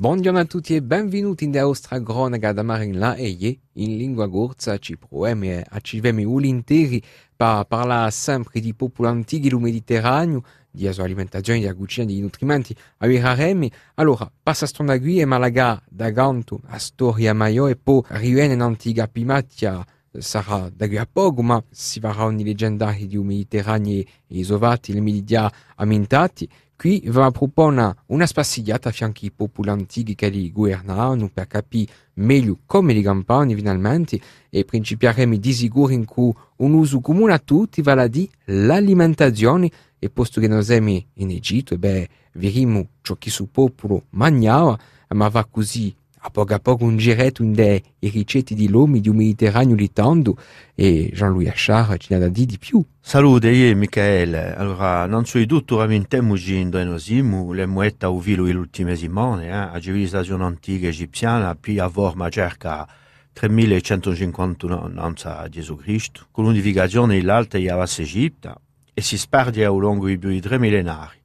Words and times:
Buongiorno 0.00 0.38
a 0.38 0.46
tutti 0.46 0.74
e 0.74 0.80
benvenuti 0.80 1.44
in 1.44 1.50
nostra 1.50 2.02
cronaca 2.02 2.52
da 2.54 2.62
Marin 2.62 2.98
La 2.98 3.16
Eie. 3.16 3.58
In 3.74 3.98
lingua 3.98 4.30
corsa 4.30 4.78
ci 4.78 4.96
proviamo 4.96 5.44
e 5.44 5.62
accivemo 5.68 6.26
ulinteri 6.26 7.02
per 7.36 7.66
parlare 7.68 8.10
sempre 8.10 8.60
di 8.60 8.72
popoli 8.72 9.10
antichi 9.10 9.50
del 9.50 9.58
Mediterraneo, 9.58 10.42
di 10.70 10.88
alimentazione, 10.88 11.60
della 11.60 11.74
cucina, 11.74 12.06
di 12.06 12.18
nutrimenti, 12.18 12.74
avverremo. 12.96 13.68
Allora, 13.96 14.32
passa 14.42 14.64
stonda 14.64 14.98
qui 14.98 15.20
e 15.20 15.26
Malaga 15.26 15.82
da 15.86 16.08
ganto 16.08 16.62
a 16.68 16.78
storia 16.78 17.34
maggiore 17.34 17.72
e 17.72 17.76
poi 17.76 18.00
riviene 18.06 18.54
in 18.54 18.62
antica 18.62 19.06
Pimatia 19.06 19.84
sarà 20.18 20.70
da 20.74 20.86
qui 20.86 20.96
a 20.96 21.06
poco, 21.10 21.42
ma 21.42 21.62
si 21.68 22.00
farà 22.00 22.24
ogni 22.24 22.42
leggendario 22.42 23.06
di 23.06 23.18
Mediterraneo 23.18 24.02
isovati, 24.28 24.94
le 24.94 25.02
media 25.02 25.52
amintati. 25.76 26.48
Qui 26.80 27.02
va 27.08 27.30
proporre 27.30 27.94
una 28.06 28.24
spassigliata 28.24 28.88
a 28.88 28.92
fianco 28.92 29.18
ai 29.24 29.30
popoli 29.30 29.68
antichi 29.68 30.14
che 30.14 30.30
li 30.30 30.50
governavano 30.50 31.28
per 31.28 31.46
capire 31.46 31.92
meglio 32.14 32.60
come 32.64 32.94
li 32.94 33.02
campani 33.02 33.54
finalmente 33.54 34.18
e 34.48 34.64
principieremo 34.64 35.36
di 35.36 35.52
sicuro 35.52 35.92
in 35.92 36.06
cui 36.06 36.32
un 36.56 36.72
uso 36.72 37.00
comune 37.00 37.34
a 37.34 37.38
tutti 37.38 37.82
vale 37.82 38.00
a 38.00 38.06
dire 38.06 38.30
l'alimentazione 38.46 39.70
e 39.98 40.08
posto 40.08 40.40
che 40.40 40.48
noi 40.48 40.64
siamo 40.64 40.98
in 41.16 41.28
Egitto, 41.28 41.76
beh, 41.76 42.08
vedremo 42.32 42.88
ciò 43.02 43.14
che 43.16 43.28
il 43.28 43.48
popolo 43.52 44.04
mangiava, 44.12 44.78
ma 45.08 45.28
va 45.28 45.44
così 45.44 45.94
a 46.22 46.30
poco 46.30 46.54
a 46.54 46.58
poco 46.58 46.84
un 46.84 46.96
giretto 46.96 47.42
in 47.42 47.52
dei 47.52 47.82
ricette 47.98 48.54
di 48.54 48.68
lomi 48.68 49.00
di 49.00 49.08
un 49.08 49.16
Mediterraneo 49.16 49.74
litando 49.74 50.36
e 50.74 51.10
Jean-Louis 51.12 51.48
Achard 51.48 51.98
ci 51.98 52.12
ha 52.14 52.18
da 52.18 52.28
di 52.28 52.58
più. 52.58 52.84
Salute, 53.00 53.50
io 53.50 53.74
Michele. 53.76 54.54
Allora, 54.54 55.06
innanzitutto 55.06 55.78
rammentiamo 55.78 56.34
che 56.34 56.64
noi 56.64 56.98
siamo 56.98 57.52
le 57.52 57.66
muette 57.66 58.04
au 58.04 58.20
vilo 58.20 58.44
le 58.44 58.54
ultime 58.54 58.96
settimane, 58.96 59.46
eh? 59.46 59.50
a 59.50 59.80
civilizzazione 59.80 60.44
antica 60.44 60.88
egiziana, 60.88 61.54
più 61.54 61.82
a 61.82 61.86
vorma 61.86 62.28
circa 62.28 62.86
3150 63.32 64.66
anni 64.66 65.14
a 65.22 65.48
Gesù 65.48 65.76
Cristo, 65.76 66.26
con 66.30 66.44
l'unificazione 66.44 67.16
dell'Alta 67.16 67.56
e 67.56 67.70
Avas 67.70 67.98
Egipta, 68.00 68.60
e 68.92 69.00
si 69.00 69.16
sperde 69.16 69.64
ao 69.64 69.78
longo 69.78 70.06
di 70.06 70.18
più 70.18 70.28
di 70.28 70.40
tre 70.40 70.58
millenari. 70.58 71.19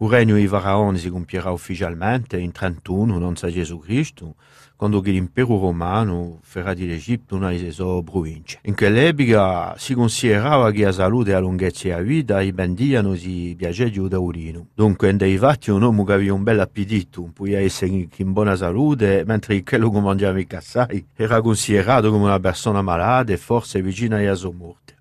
O 0.00 0.08
regno 0.08 0.36
di 0.36 0.46
Faraone 0.46 0.96
si 0.96 1.10
compierà 1.10 1.50
ufficialmente 1.50 2.38
in 2.38 2.52
31 2.52 3.18
non 3.18 3.34
Gesù 3.34 3.80
Cristo, 3.80 4.36
quando 4.76 5.00
l'impero 5.00 5.58
romano 5.58 6.38
farà 6.42 6.72
di 6.72 6.88
Egitto 6.88 7.34
una 7.34 7.50
delle 7.50 7.72
sue 7.72 8.04
province. 8.04 8.60
In 8.62 8.76
quell'epoca 8.76 9.74
si 9.76 9.94
considerava 9.94 10.70
che 10.70 10.84
la 10.84 10.92
salute 10.92 11.30
e 11.30 11.32
la 11.32 11.40
lunghezza 11.40 11.88
della 11.88 12.00
vita 12.00 12.38
dipendiano 12.38 13.14
di 13.14 13.56
piacere 13.58 13.90
da 14.06 14.20
urino. 14.20 14.68
Dunque, 14.72 15.16
dei 15.16 15.36
fatti 15.36 15.70
un 15.72 15.82
uomo 15.82 16.04
che 16.04 16.12
aveva 16.12 16.34
un 16.34 16.44
bel 16.44 16.60
appetito, 16.60 17.28
poteva 17.34 17.58
essere 17.58 18.06
in 18.18 18.32
buona 18.32 18.54
salute, 18.54 19.24
mentre 19.26 19.60
quello 19.64 19.90
che 19.90 20.00
mangiava 20.00 20.38
i 20.38 20.46
cassai 20.46 21.06
era 21.16 21.40
considerato 21.40 22.12
come 22.12 22.26
una 22.26 22.38
persona 22.38 22.82
malata 22.82 23.32
e 23.32 23.36
forse 23.36 23.82
vicina 23.82 24.18
alla 24.18 24.36
sua 24.36 24.52
morte. 24.52 24.97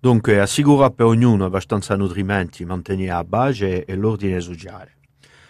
Dunque, 0.00 0.38
assicura 0.38 0.90
per 0.90 1.06
ognuno 1.06 1.44
abbastanza 1.44 1.96
nutrimenti, 1.96 2.64
mantenere 2.64 3.10
la 3.10 3.24
base 3.24 3.84
e 3.84 3.96
l'ordine 3.96 4.38
sociale. 4.38 4.92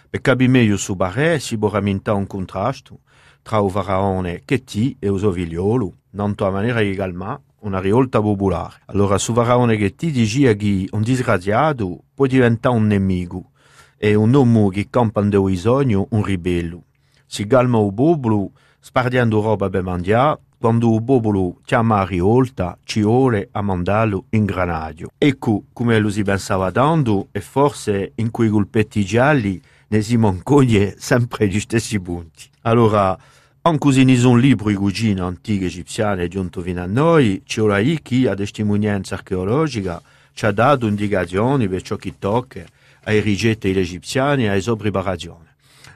Per 0.08 0.22
capire 0.22 0.50
meglio 0.50 0.78
su 0.78 0.96
barè 0.96 1.38
si 1.38 1.58
può 1.58 1.68
rammentare 1.68 2.16
un 2.16 2.26
contrasto 2.26 3.00
tra 3.42 3.58
il 3.58 3.70
faraone 3.70 4.42
Chetti 4.46 4.96
e 4.98 5.10
il 5.10 5.18
suo 5.18 5.32
figliolo, 5.32 5.96
tanto 6.16 6.46
a 6.46 6.50
maniera 6.50 6.80
egalmente 6.80 7.42
una 7.60 7.78
rivolta 7.78 8.22
popolare. 8.22 8.80
Allora, 8.86 9.18
su 9.18 9.34
faraone 9.34 9.76
Chetti 9.76 10.10
diceva 10.10 10.54
che 10.54 10.88
un 10.92 11.02
disgraziato 11.02 12.04
può 12.14 12.24
diventare 12.24 12.74
un 12.74 12.86
nemico 12.86 13.50
e 13.98 14.14
un 14.14 14.32
uomo 14.32 14.68
che 14.68 14.86
campa 14.88 15.20
in 15.20 15.28
bisogno 15.28 16.06
un 16.12 16.22
ribello. 16.22 16.84
Si 17.26 17.46
calma 17.46 17.84
il 17.84 17.92
popolo 17.92 18.52
spardiando 18.80 19.42
roba 19.42 19.68
per 19.68 19.82
mangiare 19.82 20.40
quando 20.58 20.92
il 20.94 21.02
popolo 21.04 21.60
chiama 21.64 22.00
a 22.00 22.04
rivolta 22.04 22.76
ci 22.82 23.02
vuole 23.02 23.48
a 23.52 23.62
mandarlo 23.62 24.24
in 24.30 24.44
granaggio. 24.44 25.10
Ecco 25.16 25.64
come 25.72 25.98
lo 25.98 26.10
si 26.10 26.22
pensava 26.24 26.72
tanto 26.72 27.28
e 27.30 27.40
forse 27.40 28.12
in 28.16 28.30
quei 28.30 28.48
colpetti 28.48 29.04
gialli 29.04 29.60
ne 29.88 30.02
si 30.02 30.16
mancoglie 30.16 30.96
sempre 30.98 31.46
gli 31.46 31.60
stessi 31.60 32.00
punti. 32.00 32.44
Allora, 32.62 33.16
anche 33.62 33.92
se 33.92 34.02
ne 34.02 34.16
sono 34.16 34.36
libri 34.36 34.72
di 34.72 34.74
cucina 34.74 35.26
antiche 35.26 35.66
egiziane 35.66 36.28
giunto 36.28 36.60
fino 36.60 36.82
a 36.82 36.86
noi, 36.86 37.42
c'è 37.44 37.62
ora 37.62 37.80
chi 37.80 38.26
a 38.26 38.34
testimonianza 38.34 39.14
archeologica 39.14 40.02
ci 40.32 40.44
ha 40.46 40.52
dato 40.52 40.86
indicazioni 40.86 41.68
per 41.68 41.82
ciò 41.82 41.96
che 41.96 42.14
tocca 42.18 42.64
ai 43.04 43.20
rigetti 43.20 43.70
egiziani 43.70 44.44
e 44.44 44.48
alle 44.48 44.60
sue 44.60 44.76
preparazioni. 44.76 45.46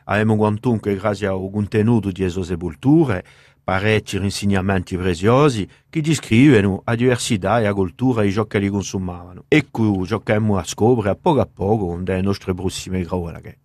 Abbiamo 0.04 0.36
quantunque, 0.36 0.96
grazie 0.96 1.28
al 1.28 1.48
contenuto 1.52 2.10
di 2.10 2.22
queste 2.22 2.42
sepolture, 2.42 3.24
parecchi 3.64 4.16
insegnamenti 4.16 4.96
preziosi 4.96 5.68
che 5.88 6.00
descrivono 6.00 6.82
la 6.84 6.94
diversità 6.94 7.60
e 7.60 7.64
la 7.64 7.74
cultura 7.74 8.22
di 8.22 8.32
ciò 8.32 8.46
che 8.46 8.58
li 8.58 8.68
consumavano. 8.68 9.44
Ciò 9.48 10.18
che 10.20 10.32
abbiamo 10.32 10.58
a 10.58 10.64
scoprire 10.64 11.10
a 11.10 11.14
poco 11.14 11.40
a 11.40 11.48
poco 11.52 11.86
con 11.86 12.02
le 12.04 12.20
nostre 12.20 12.54
prossime 12.54 13.04
cronache. 13.04 13.58